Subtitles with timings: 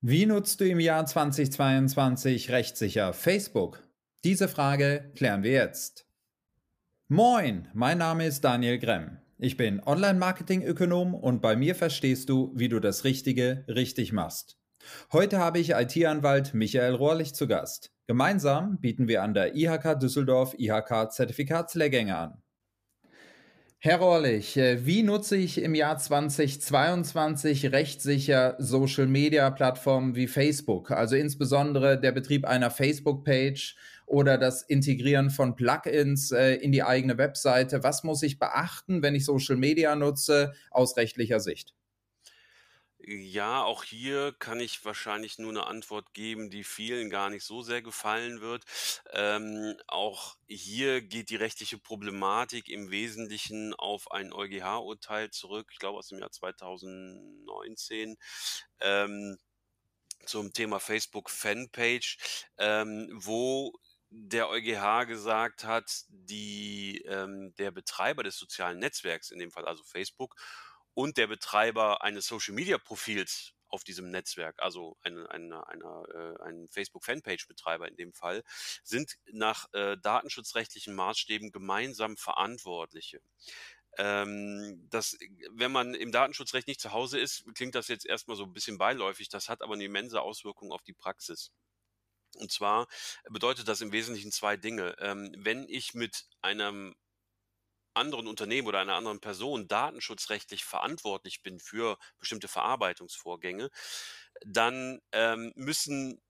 [0.00, 3.82] Wie nutzt du im Jahr 2022 rechtssicher Facebook?
[4.22, 6.06] Diese Frage klären wir jetzt.
[7.08, 9.18] Moin, mein Name ist Daniel Gremm.
[9.38, 14.56] Ich bin Online-Marketing-Ökonom und bei mir verstehst du, wie du das Richtige richtig machst.
[15.12, 17.90] Heute habe ich IT-Anwalt Michael Rohrlich zu Gast.
[18.06, 22.40] Gemeinsam bieten wir an der IHK Düsseldorf IHK Zertifikatslehrgänge an.
[23.80, 31.96] Herr Rohrlich, äh, wie nutze ich im Jahr 2022 rechtssicher Social-Media-Plattformen wie Facebook, also insbesondere
[32.00, 37.84] der Betrieb einer Facebook-Page oder das Integrieren von Plugins äh, in die eigene Webseite?
[37.84, 41.72] Was muss ich beachten, wenn ich Social-Media nutze, aus rechtlicher Sicht?
[43.10, 47.62] Ja, auch hier kann ich wahrscheinlich nur eine Antwort geben, die vielen gar nicht so
[47.62, 48.64] sehr gefallen wird.
[49.12, 55.96] Ähm, auch hier geht die rechtliche Problematik im Wesentlichen auf ein EuGH-Urteil zurück, ich glaube
[55.98, 58.18] aus dem Jahr 2019.
[58.80, 59.38] Ähm,
[60.26, 62.18] zum Thema Facebook Fanpage,
[62.58, 63.72] ähm, wo
[64.10, 69.82] der EuGH gesagt hat, die, ähm, der Betreiber des sozialen Netzwerks, in dem Fall also
[69.84, 70.34] Facebook,
[70.98, 77.86] und der Betreiber eines Social-Media-Profils auf diesem Netzwerk, also eine, eine, eine, äh, ein Facebook-Fanpage-Betreiber
[77.86, 78.42] in dem Fall,
[78.82, 83.20] sind nach äh, datenschutzrechtlichen Maßstäben gemeinsam Verantwortliche.
[83.96, 85.16] Ähm, das,
[85.52, 88.76] wenn man im Datenschutzrecht nicht zu Hause ist, klingt das jetzt erstmal so ein bisschen
[88.76, 91.52] beiläufig, das hat aber eine immense Auswirkung auf die Praxis.
[92.38, 92.88] Und zwar
[93.30, 94.96] bedeutet das im Wesentlichen zwei Dinge.
[94.98, 96.96] Ähm, wenn ich mit einem
[97.98, 103.70] anderen Unternehmen oder einer anderen Person datenschutzrechtlich verantwortlich bin für bestimmte Verarbeitungsvorgänge,
[104.46, 106.20] dann ähm, müssen,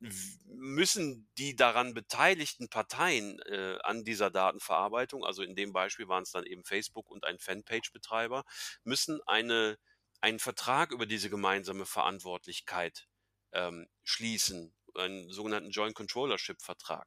[0.46, 6.32] müssen die daran beteiligten Parteien äh, an dieser Datenverarbeitung, also in dem Beispiel waren es
[6.32, 8.44] dann eben Facebook und ein Fanpage-Betreiber,
[8.84, 9.78] müssen eine,
[10.20, 13.06] einen Vertrag über diese gemeinsame Verantwortlichkeit
[13.52, 17.06] ähm, schließen, einen sogenannten Joint Controllership-Vertrag.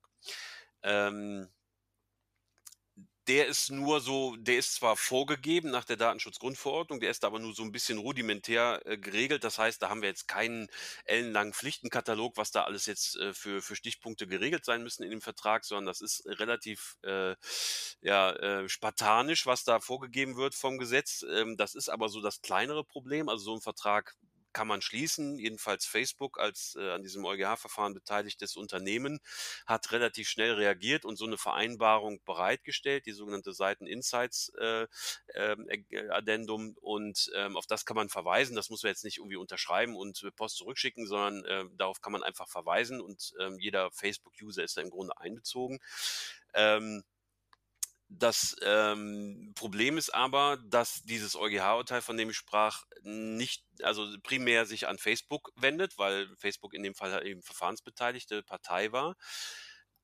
[0.83, 1.49] Ähm,
[3.31, 7.53] der ist nur so, der ist zwar vorgegeben nach der Datenschutzgrundverordnung, der ist aber nur
[7.53, 9.45] so ein bisschen rudimentär äh, geregelt.
[9.45, 10.67] Das heißt, da haben wir jetzt keinen
[11.05, 15.21] ellenlangen Pflichtenkatalog, was da alles jetzt äh, für, für Stichpunkte geregelt sein müssen in dem
[15.21, 17.37] Vertrag, sondern das ist relativ äh,
[18.01, 21.23] ja, äh, spartanisch, was da vorgegeben wird vom Gesetz.
[21.31, 23.29] Ähm, das ist aber so das kleinere Problem.
[23.29, 24.17] Also so ein Vertrag
[24.53, 25.37] kann man schließen.
[25.39, 29.19] Jedenfalls Facebook als äh, an diesem EuGH-Verfahren beteiligtes Unternehmen
[29.65, 34.87] hat relativ schnell reagiert und so eine Vereinbarung bereitgestellt, die sogenannte Seiten Insights äh,
[35.35, 38.55] ähm, äh, Addendum und ähm, auf das kann man verweisen.
[38.55, 42.23] Das muss man jetzt nicht irgendwie unterschreiben und Post zurückschicken, sondern äh, darauf kann man
[42.23, 45.79] einfach verweisen und ähm, jeder Facebook-User ist da im Grunde einbezogen.
[46.53, 47.03] Ähm,
[48.13, 54.65] das ähm, Problem ist aber, dass dieses EuGH-Urteil, von dem ich sprach, nicht, also primär
[54.65, 59.15] sich an Facebook wendet, weil Facebook in dem Fall halt eben verfahrensbeteiligte Partei war.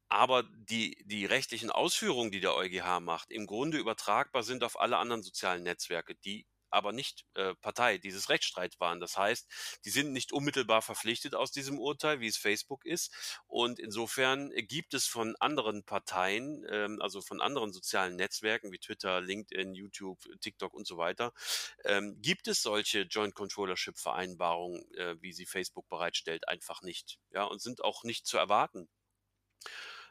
[0.09, 4.97] Aber die, die rechtlichen Ausführungen, die der EuGH macht, im Grunde übertragbar sind auf alle
[4.97, 9.00] anderen sozialen Netzwerke, die aber nicht äh, Partei dieses Rechtsstreit waren.
[9.00, 9.47] Das heißt,
[9.85, 13.13] die sind nicht unmittelbar verpflichtet aus diesem Urteil, wie es Facebook ist.
[13.47, 19.22] Und insofern gibt es von anderen Parteien, ähm, also von anderen sozialen Netzwerken wie Twitter,
[19.22, 21.33] LinkedIn, YouTube, TikTok und so weiter,
[21.85, 27.19] ähm, gibt es solche Joint Controllership Vereinbarungen, äh, wie sie Facebook bereitstellt, einfach nicht.
[27.31, 28.89] Ja, und sind auch nicht zu erwarten.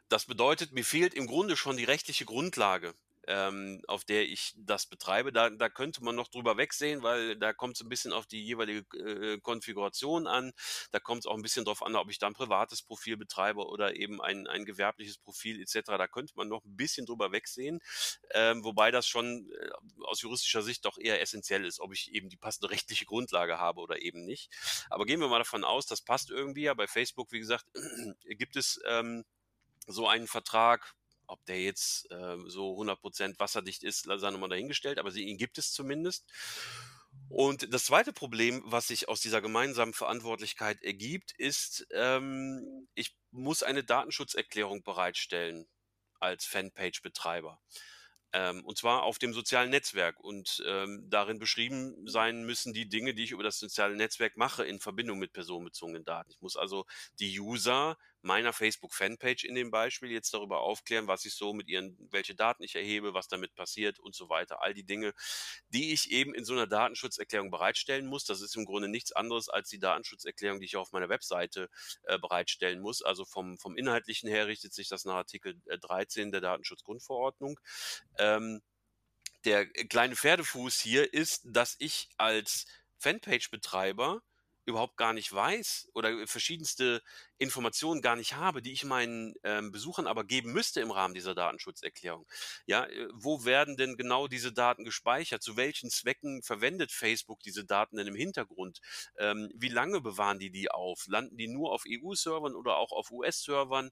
[0.08, 2.94] Das bedeutet, mir fehlt im Grunde schon die rechtliche Grundlage
[3.26, 5.32] ähm, auf der ich das betreibe.
[5.32, 8.44] Da, da könnte man noch drüber wegsehen, weil da kommt es ein bisschen auf die
[8.44, 10.52] jeweilige äh, Konfiguration an.
[10.92, 13.66] Da kommt es auch ein bisschen darauf an, ob ich da ein privates Profil betreibe
[13.66, 15.80] oder eben ein, ein gewerbliches Profil etc.
[15.86, 17.80] Da könnte man noch ein bisschen drüber wegsehen,
[18.30, 19.70] ähm, wobei das schon äh,
[20.04, 23.80] aus juristischer Sicht doch eher essentiell ist, ob ich eben die passende rechtliche Grundlage habe
[23.80, 24.50] oder eben nicht.
[24.90, 26.62] Aber gehen wir mal davon aus, das passt irgendwie.
[26.62, 27.66] Ja, bei Facebook, wie gesagt,
[28.24, 29.24] gibt es ähm,
[29.86, 30.94] so einen Vertrag,
[31.26, 35.72] ob der jetzt äh, so 100% wasserdicht ist, sei nochmal dahingestellt, aber ihn gibt es
[35.72, 36.24] zumindest.
[37.28, 43.62] Und das zweite Problem, was sich aus dieser gemeinsamen Verantwortlichkeit ergibt, ist, ähm, ich muss
[43.62, 45.66] eine Datenschutzerklärung bereitstellen
[46.20, 47.60] als Fanpage-Betreiber.
[48.32, 50.20] Ähm, und zwar auf dem sozialen Netzwerk.
[50.20, 54.64] Und ähm, darin beschrieben sein müssen die Dinge, die ich über das soziale Netzwerk mache,
[54.64, 56.30] in Verbindung mit personenbezogenen Daten.
[56.30, 56.86] Ich muss also
[57.18, 61.96] die User meiner Facebook-Fanpage in dem Beispiel jetzt darüber aufklären, was ich so mit ihren,
[62.10, 64.62] welche Daten ich erhebe, was damit passiert und so weiter.
[64.62, 65.14] All die Dinge,
[65.68, 68.24] die ich eben in so einer Datenschutzerklärung bereitstellen muss.
[68.24, 71.70] Das ist im Grunde nichts anderes als die Datenschutzerklärung, die ich auf meiner Webseite
[72.02, 73.00] äh, bereitstellen muss.
[73.00, 77.60] Also vom, vom Inhaltlichen her richtet sich das nach Artikel 13 äh, der Datenschutzgrundverordnung.
[78.18, 78.60] Ähm,
[79.44, 82.66] der kleine Pferdefuß hier ist, dass ich als
[82.98, 84.22] Fanpage-Betreiber
[84.66, 87.02] überhaupt gar nicht weiß oder verschiedenste
[87.38, 91.34] Informationen gar nicht habe, die ich meinen ähm, Besuchern aber geben müsste im Rahmen dieser
[91.34, 92.26] Datenschutzerklärung.
[92.66, 95.42] Ja, äh, wo werden denn genau diese Daten gespeichert?
[95.42, 98.80] Zu welchen Zwecken verwendet Facebook diese Daten denn im Hintergrund?
[99.18, 101.06] Ähm, wie lange bewahren die die auf?
[101.06, 103.90] Landen die nur auf EU-Servern oder auch auf US-Servern?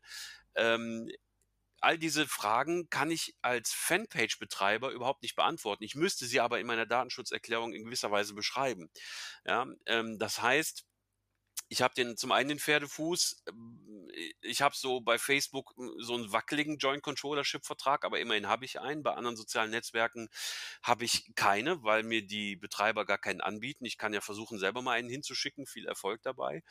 [0.56, 1.08] Ähm,
[1.84, 5.84] all diese Fragen kann ich als Fanpage-Betreiber überhaupt nicht beantworten.
[5.84, 8.90] Ich müsste sie aber in meiner Datenschutzerklärung in gewisser Weise beschreiben.
[9.44, 10.84] Ja, ähm, das heißt,
[11.68, 13.83] ich habe den zum einen den Pferdefuß, ähm,
[14.40, 18.64] ich habe so bei Facebook hm, so einen wackeligen Joint Controllership Vertrag, aber immerhin habe
[18.64, 19.02] ich einen.
[19.02, 20.28] Bei anderen sozialen Netzwerken
[20.82, 23.84] habe ich keine, weil mir die Betreiber gar keinen anbieten.
[23.84, 25.66] Ich kann ja versuchen, selber mal einen hinzuschicken.
[25.66, 26.62] Viel Erfolg dabei.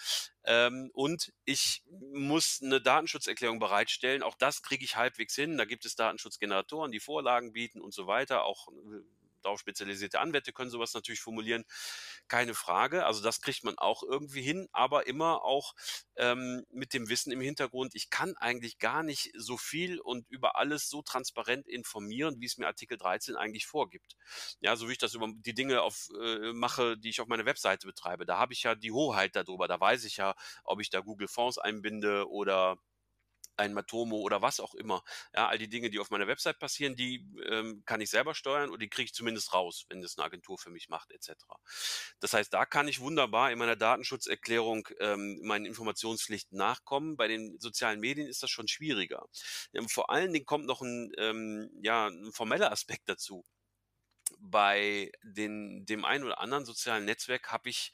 [0.46, 4.24] Ähm, und ich muss eine Datenschutzerklärung bereitstellen.
[4.24, 5.58] Auch das kriege ich halbwegs hin.
[5.58, 8.44] Da gibt es Datenschutzgeneratoren, die Vorlagen bieten und so weiter.
[8.44, 9.02] Auch äh,
[9.44, 11.66] darauf spezialisierte Anwälte können sowas natürlich formulieren,
[12.28, 13.06] keine Frage.
[13.06, 15.74] Also das kriegt man auch irgendwie hin, aber immer auch
[16.16, 20.56] ähm, mit dem Wissen im Hintergrund, ich kann eigentlich gar nicht so viel und über
[20.58, 24.16] alles so transparent informieren, wie es mir Artikel 13 eigentlich vorgibt.
[24.60, 27.46] Ja, so wie ich das über die Dinge auf, äh, mache, die ich auf meiner
[27.46, 28.26] Webseite betreibe.
[28.26, 29.68] Da habe ich ja die Hoheit darüber.
[29.68, 32.78] Da weiß ich ja, ob ich da Google Fonds einbinde oder
[33.58, 35.04] ein Matomo oder was auch immer.
[35.34, 38.70] Ja, all die Dinge, die auf meiner Website passieren, die ähm, kann ich selber steuern
[38.70, 41.32] und die kriege ich zumindest raus, wenn das eine Agentur für mich macht, etc.
[42.20, 47.18] Das heißt, da kann ich wunderbar in meiner Datenschutzerklärung ähm, meinen Informationspflichten nachkommen.
[47.18, 49.26] Bei den sozialen Medien ist das schon schwieriger.
[49.74, 53.44] Ähm, vor allen Dingen kommt noch ein, ähm, ja, ein formeller Aspekt dazu.
[54.40, 57.92] Bei den, dem einen oder anderen sozialen Netzwerk habe ich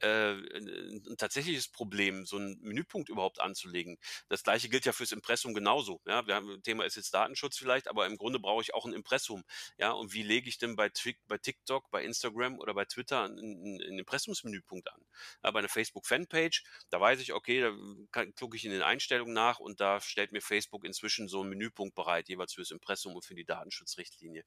[0.00, 3.98] äh, ein tatsächliches Problem, so einen Menüpunkt überhaupt anzulegen.
[4.28, 6.00] Das gleiche gilt ja fürs Impressum genauso.
[6.06, 8.92] Ja, wir haben, Thema ist jetzt Datenschutz vielleicht, aber im Grunde brauche ich auch ein
[8.92, 9.44] Impressum.
[9.76, 10.90] Ja, und wie lege ich denn bei,
[11.26, 15.00] bei TikTok, bei Instagram oder bei Twitter einen, einen Impressumsmenüpunkt an?
[15.42, 19.58] Ja, bei einer Facebook-Fanpage, da weiß ich, okay, da klicke ich in den Einstellungen nach
[19.58, 23.34] und da stellt mir Facebook inzwischen so einen Menüpunkt bereit, jeweils fürs Impressum und für
[23.34, 24.44] die Datenschutzrichtlinie.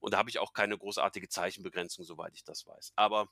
[0.00, 2.92] Und da habe ich auch keine großartige Zeichenbegrenzung, soweit ich das weiß.
[2.96, 3.28] Aber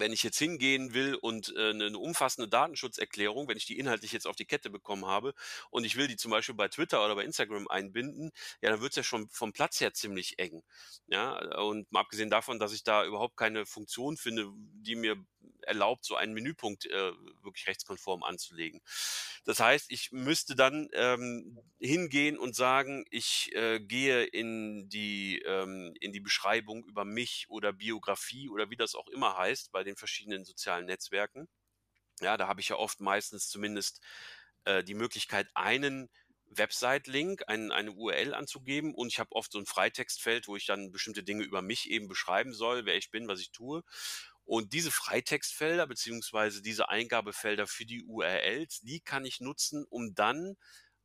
[0.00, 4.12] wenn ich jetzt hingehen will und äh, eine ne umfassende Datenschutzerklärung, wenn ich die inhaltlich
[4.12, 5.34] jetzt auf die Kette bekommen habe
[5.70, 8.92] und ich will die zum Beispiel bei Twitter oder bei Instagram einbinden, ja, dann wird
[8.92, 10.62] es ja schon vom Platz her ziemlich eng.
[11.06, 15.16] Ja, und mal abgesehen davon, dass ich da überhaupt keine Funktion finde, die mir
[15.62, 17.12] erlaubt, so einen Menüpunkt äh,
[17.42, 18.80] wirklich rechtskonform anzulegen.
[19.44, 25.94] Das heißt, ich müsste dann ähm, hingehen und sagen, ich äh, gehe in die, ähm,
[26.00, 29.96] in die Beschreibung über mich oder Biografie oder wie das auch immer heißt bei den
[29.96, 31.48] verschiedenen sozialen Netzwerken.
[32.20, 34.00] Ja, da habe ich ja oft meistens zumindest
[34.64, 36.08] äh, die Möglichkeit, einen
[36.50, 40.92] Website-Link, ein, eine URL anzugeben und ich habe oft so ein Freitextfeld, wo ich dann
[40.92, 43.82] bestimmte Dinge über mich eben beschreiben soll, wer ich bin, was ich tue.
[44.46, 50.56] Und diese Freitextfelder beziehungsweise diese Eingabefelder für die URLs, die kann ich nutzen, um dann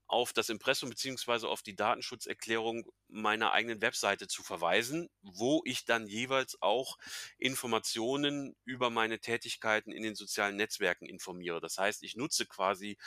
[0.08, 6.06] auf das Impressum beziehungsweise auf die Datenschutzerklärung meiner eigenen Webseite zu verweisen, wo ich dann
[6.06, 6.98] jeweils auch
[7.38, 11.62] Informationen über meine Tätigkeiten in den sozialen Netzwerken informiere.
[11.62, 12.98] Das heißt, ich nutze quasi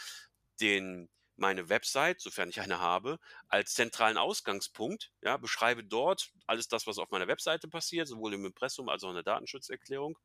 [0.60, 6.86] den meine Website, sofern ich eine habe, als zentralen Ausgangspunkt, ja, beschreibe dort alles das,
[6.86, 10.18] was auf meiner Webseite passiert, sowohl im Impressum als auch in der Datenschutzerklärung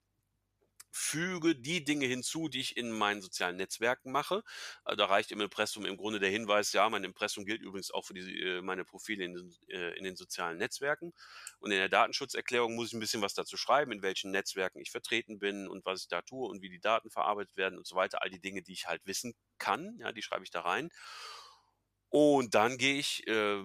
[0.92, 4.44] füge die Dinge hinzu, die ich in meinen sozialen Netzwerken mache.
[4.86, 8.06] Äh, da reicht im Impressum im Grunde der Hinweis, ja, mein Impressum gilt übrigens auch
[8.06, 11.14] für die, äh, meine Profile in den, äh, in den sozialen Netzwerken.
[11.60, 14.92] Und in der Datenschutzerklärung muss ich ein bisschen was dazu schreiben, in welchen Netzwerken ich
[14.92, 17.96] vertreten bin und was ich da tue und wie die Daten verarbeitet werden und so
[17.96, 18.22] weiter.
[18.22, 20.90] All die Dinge, die ich halt wissen kann, ja, die schreibe ich da rein.
[22.10, 23.64] Und dann gehe ich äh,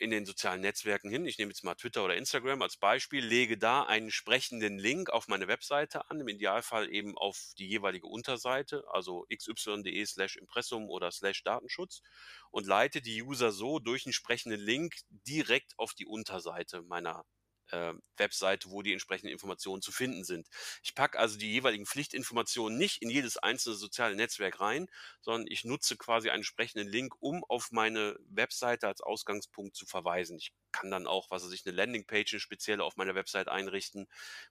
[0.00, 1.26] in den sozialen Netzwerken hin.
[1.26, 5.28] Ich nehme jetzt mal Twitter oder Instagram als Beispiel, lege da einen sprechenden Link auf
[5.28, 11.10] meine Webseite an, im Idealfall eben auf die jeweilige Unterseite, also xy.de slash Impressum oder
[11.10, 12.02] slash Datenschutz
[12.50, 17.24] und leite die User so durch einen sprechenden Link direkt auf die Unterseite meiner
[17.70, 20.48] äh, Webseite, wo die entsprechenden Informationen zu finden sind.
[20.82, 24.88] Ich packe also die jeweiligen Pflichtinformationen nicht in jedes einzelne soziale Netzwerk rein,
[25.20, 30.36] sondern ich nutze quasi einen entsprechenden Link, um auf meine Webseite als Ausgangspunkt zu verweisen.
[30.36, 34.06] Ich kann dann auch, was weiß ich, eine Landingpage eine spezielle auf meiner Website einrichten,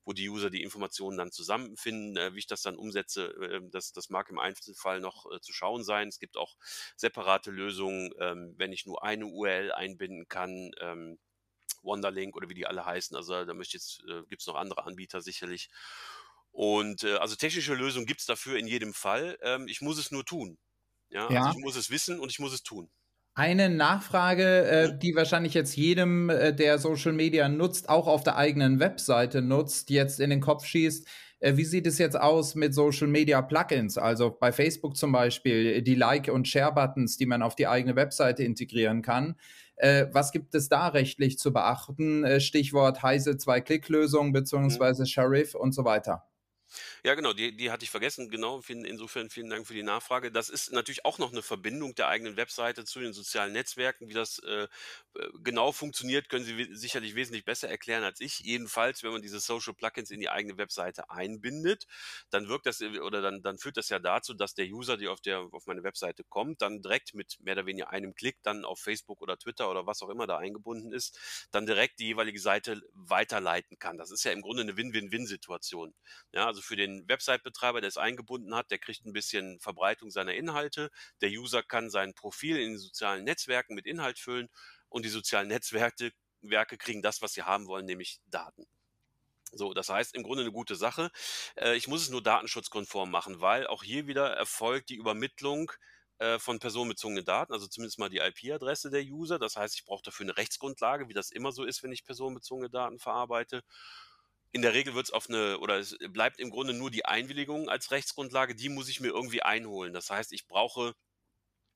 [0.06, 2.18] wo die User die Informationen dann zusammenfinden.
[2.18, 5.54] Äh, wie ich das dann umsetze, äh, das, das mag im Einzelfall noch äh, zu
[5.54, 6.08] schauen sein.
[6.08, 6.58] Es gibt auch
[6.96, 10.72] separate Lösungen, ähm, wenn ich nur eine URL einbinden kann.
[11.84, 13.16] Wonderlink oder wie die alle heißen.
[13.16, 15.70] Also da möchte jetzt, äh, gibt es noch andere Anbieter sicherlich.
[16.52, 19.38] Und äh, also technische Lösungen gibt es dafür in jedem Fall.
[19.42, 20.58] Ähm, ich muss es nur tun.
[21.10, 21.30] Ja?
[21.32, 21.42] ja?
[21.46, 22.90] Also ich muss es wissen und ich muss es tun.
[23.36, 28.36] Eine Nachfrage, äh, die wahrscheinlich jetzt jedem, äh, der Social Media nutzt, auch auf der
[28.36, 31.08] eigenen Webseite nutzt, jetzt in den Kopf schießt.
[31.44, 33.98] Äh, wie sieht es jetzt aus mit Social Media Plugins?
[33.98, 38.44] Also bei Facebook zum Beispiel die Like- und Share-Buttons, die man auf die eigene Webseite
[38.44, 39.36] integrieren kann.
[39.76, 42.24] Äh, was gibt es da rechtlich zu beachten?
[42.24, 44.32] Äh, Stichwort heiße Zwei-Klick-Lösung mhm.
[44.32, 46.24] beziehungsweise Sheriff und so weiter.
[47.04, 48.30] Ja, genau, die, die hatte ich vergessen.
[48.30, 50.32] Genau, insofern vielen Dank für die Nachfrage.
[50.32, 54.08] Das ist natürlich auch noch eine Verbindung der eigenen Webseite zu den sozialen Netzwerken.
[54.10, 54.68] Wie das äh, äh
[55.44, 58.40] genau funktioniert, können Sie sicherlich wesentlich besser erklären als ich.
[58.40, 61.86] Jedenfalls, wenn man diese Social Plugins in die eigene Webseite einbindet,
[62.30, 65.12] dann wirkt das äh, oder dann, dann führt das ja dazu, dass der User, der
[65.12, 68.66] auf der auf meine Webseite kommt, dann direkt mit mehr oder weniger einem Klick dann
[68.66, 71.20] auf Facebook oder Twitter oder was auch immer da eingebunden ist,
[71.52, 73.98] dann direkt die jeweilige Seite weiterleiten kann.
[73.98, 75.94] Das ist ja im Grunde eine Win-Win-Win-Situation.
[76.34, 80.34] Ja, also für den Website-Betreiber, der es eingebunden hat, der kriegt ein bisschen Verbreitung seiner
[80.34, 80.90] Inhalte.
[81.22, 84.50] Der User kann sein Profil in den sozialen Netzwerken mit Inhalt füllen
[84.90, 86.12] und die sozialen Netzwerke
[86.44, 88.68] Werke kriegen das, was sie haben wollen, nämlich Daten.
[89.52, 91.12] So, das heißt im Grunde eine gute Sache.
[91.56, 95.72] Äh, ich muss es nur datenschutzkonform machen, weil auch hier wieder erfolgt die Übermittlung
[96.18, 99.40] äh, von personenbezogenen Daten, also zumindest mal die IP-Adresse der User.
[99.40, 102.70] Das heißt, ich brauche dafür eine Rechtsgrundlage, wie das immer so ist, wenn ich personenbezogene
[102.70, 103.64] Daten verarbeite
[104.54, 107.70] in der Regel wird es auf eine, oder es bleibt im Grunde nur die Einwilligung
[107.70, 109.94] als Rechtsgrundlage, die muss ich mir irgendwie einholen.
[109.94, 110.94] Das heißt, ich brauche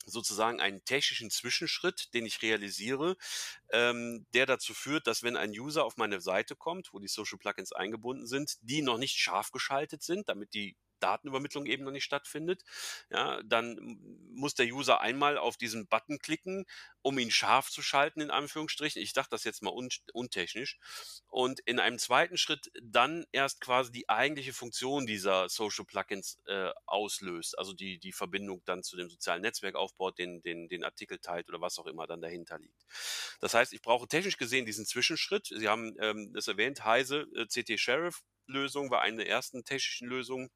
[0.05, 3.17] sozusagen einen technischen Zwischenschritt, den ich realisiere,
[3.71, 7.39] ähm, der dazu führt, dass wenn ein User auf meine Seite kommt, wo die Social
[7.39, 12.03] Plugins eingebunden sind, die noch nicht scharf geschaltet sind, damit die Datenübermittlung eben noch nicht
[12.03, 12.63] stattfindet,
[13.09, 13.99] ja, dann
[14.33, 16.65] muss der User einmal auf diesen Button klicken,
[17.01, 19.01] um ihn scharf zu schalten, in Anführungsstrichen.
[19.01, 20.77] Ich dachte das jetzt mal un untechnisch.
[21.27, 26.71] Und in einem zweiten Schritt dann erst quasi die eigentliche Funktion dieser Social Plugins äh,
[26.85, 31.19] auslöst, also die, die Verbindung dann zu dem sozialen Netzwerk aufbaut, den, den, den Artikel
[31.19, 32.85] teilt oder was auch immer dann dahinter liegt.
[33.39, 35.47] Das heißt, ich brauche technisch gesehen diesen Zwischenschritt.
[35.47, 40.49] Sie haben ähm, erwähnt, Heise äh, CT Sheriff Lösung war eine der ersten technischen Lösungen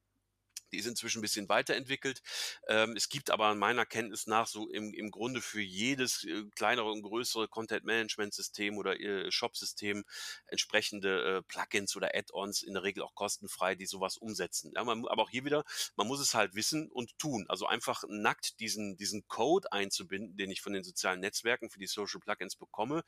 [0.72, 2.22] die ist inzwischen ein bisschen weiterentwickelt.
[2.68, 6.92] Ähm, es gibt aber meiner Kenntnis nach so im, im Grunde für jedes äh, kleinere
[6.92, 10.04] und größere Content-Management-System oder äh, Shop-System
[10.48, 14.72] entsprechende äh, Plugins oder Add-ons, in der Regel auch kostenfrei, die sowas umsetzen.
[14.76, 15.64] Ja, man, aber auch hier wieder,
[15.96, 17.46] man muss es halt wissen und tun.
[17.50, 21.88] Also einfach nackt diesen, diesen Code einzubinden, den ich von den sozialen Netzwerken für die
[21.88, 23.04] Social Plugins bekomme,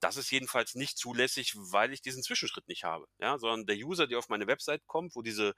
[0.00, 3.06] das ist jedenfalls nicht zulässig, weil ich diesen Zwischenschritt nicht habe.
[3.18, 5.54] Ja, sondern der User, der auf meine Website kommt, wo diese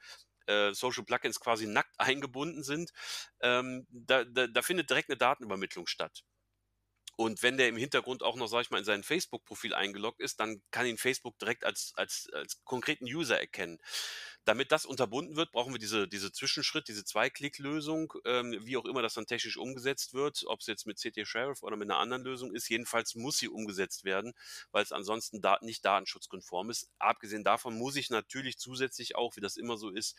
[0.48, 2.92] äh, Social Plugins quasi nackt eingebunden sind,
[3.40, 6.24] ähm, da, da, da findet direkt eine Datenübermittlung statt.
[7.20, 10.38] Und wenn der im Hintergrund auch noch, sag ich mal, in sein Facebook-Profil eingeloggt ist,
[10.38, 13.80] dann kann ihn Facebook direkt als, als, als konkreten User erkennen.
[14.48, 19.02] Damit das unterbunden wird, brauchen wir diese, diese Zwischenschritt, diese Zwei-Klick-Lösung, ähm, wie auch immer
[19.02, 22.24] das dann technisch umgesetzt wird, ob es jetzt mit CT Sheriff oder mit einer anderen
[22.24, 22.66] Lösung ist.
[22.70, 24.32] Jedenfalls muss sie umgesetzt werden,
[24.70, 26.88] weil es ansonsten da nicht datenschutzkonform ist.
[26.98, 30.16] Abgesehen davon muss ich natürlich zusätzlich auch, wie das immer so ist,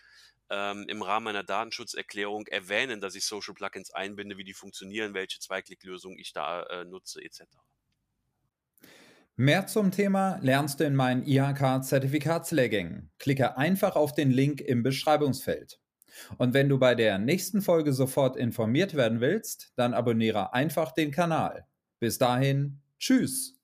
[0.52, 5.40] ähm, im Rahmen einer Datenschutzerklärung erwähnen, dass ich Social Plugins einbinde, wie die funktionieren, welche
[5.40, 7.46] Zwei-Klick-Lösung ich da äh, nutze, etc.
[9.42, 13.10] Mehr zum Thema lernst du in meinen IHK-Zertifikatslehrgängen.
[13.20, 15.80] Klicke einfach auf den Link im Beschreibungsfeld.
[16.38, 21.12] Und wenn du bei der nächsten Folge sofort informiert werden willst, dann abonniere einfach den
[21.12, 21.66] Kanal.
[22.02, 23.59] Bis dahin, tschüss.